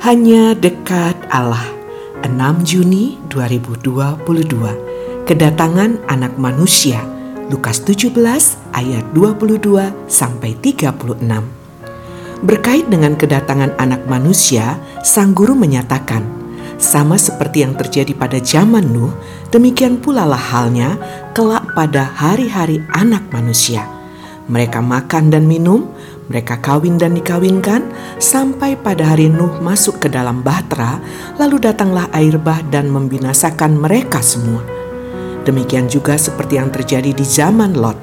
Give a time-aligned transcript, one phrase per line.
[0.00, 1.76] Hanya dekat Allah.
[2.24, 2.32] 6
[2.64, 7.04] Juni 2022 Kedatangan anak manusia.
[7.52, 8.16] Lukas 17
[8.72, 9.60] ayat 22
[10.08, 11.20] sampai 36
[12.40, 16.24] Berkait dengan kedatangan anak manusia, sang guru menyatakan,
[16.80, 19.12] sama seperti yang terjadi pada zaman Nuh,
[19.52, 20.96] demikian pula lah halnya
[21.36, 23.84] kelak pada hari-hari anak manusia.
[24.48, 25.92] Mereka makan dan minum,
[26.30, 27.90] mereka kawin dan dikawinkan
[28.22, 31.02] sampai pada hari Nuh masuk ke dalam bahtera,
[31.42, 34.62] lalu datanglah air bah dan membinasakan mereka semua.
[35.42, 37.98] Demikian juga seperti yang terjadi di zaman Lot.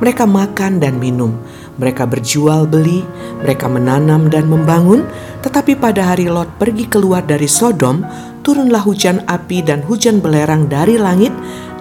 [0.00, 1.36] Mereka makan dan minum,
[1.76, 3.04] mereka berjual beli,
[3.44, 5.04] mereka menanam dan membangun,
[5.44, 8.00] tetapi pada hari Lot pergi keluar dari Sodom,
[8.40, 11.32] turunlah hujan api dan hujan belerang dari langit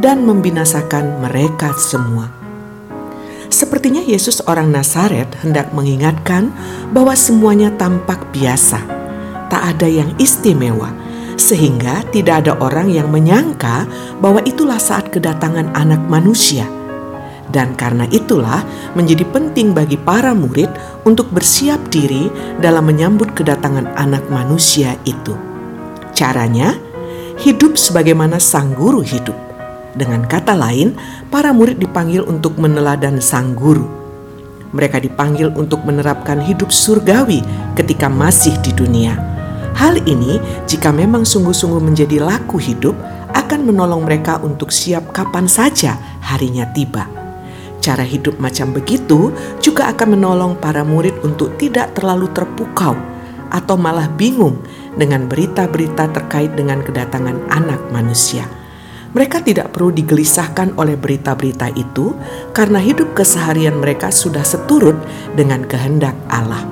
[0.03, 2.44] dan membinasakan mereka semua.
[3.55, 6.51] Sepertinya Yesus orang Nazaret hendak mengingatkan
[6.91, 8.83] bahwa semuanya tampak biasa,
[9.47, 10.91] tak ada yang istimewa,
[11.39, 13.87] sehingga tidak ada orang yang menyangka
[14.19, 16.67] bahwa itulah saat kedatangan Anak Manusia.
[17.47, 18.59] Dan karena itulah
[18.91, 20.67] menjadi penting bagi para murid
[21.07, 22.27] untuk bersiap diri
[22.59, 25.31] dalam menyambut kedatangan Anak Manusia itu.
[26.11, 26.75] Caranya,
[27.39, 29.44] hidup sebagaimana Sang Guru hidup
[29.95, 30.93] dengan kata lain,
[31.31, 33.87] para murid dipanggil untuk meneladan sang guru.
[34.75, 37.39] Mereka dipanggil untuk menerapkan hidup surgawi
[37.79, 39.15] ketika masih di dunia.
[39.75, 42.95] Hal ini, jika memang sungguh-sungguh menjadi laku hidup,
[43.35, 47.07] akan menolong mereka untuk siap kapan saja harinya tiba.
[47.83, 52.95] Cara hidup macam begitu juga akan menolong para murid untuk tidak terlalu terpukau
[53.51, 54.57] atau malah bingung
[54.97, 58.47] dengan berita-berita terkait dengan kedatangan Anak Manusia
[59.15, 62.11] mereka tidak perlu digelisahkan oleh berita-berita itu
[62.51, 64.99] karena hidup keseharian mereka sudah seturut
[65.39, 66.67] dengan kehendak Allah.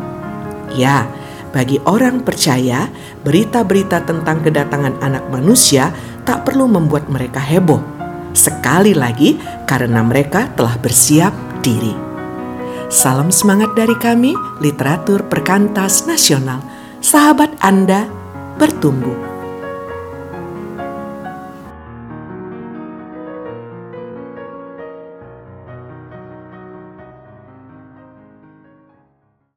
[0.76, 1.08] Ya,
[1.56, 2.92] bagi orang percaya,
[3.24, 5.96] berita-berita tentang kedatangan Anak Manusia
[6.28, 7.80] tak perlu membuat mereka heboh.
[8.36, 9.40] Sekali lagi,
[9.70, 11.32] karena mereka telah bersiap
[11.64, 11.94] diri.
[12.90, 16.60] Salam semangat dari kami, literatur perkantas nasional.
[17.00, 18.10] Sahabat Anda
[18.58, 19.33] bertumbuh.